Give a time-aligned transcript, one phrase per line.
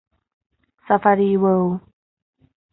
[0.85, 1.77] ซาฟารีเวิลด์